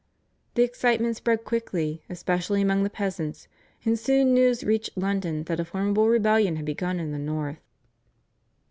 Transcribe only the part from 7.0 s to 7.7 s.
the north.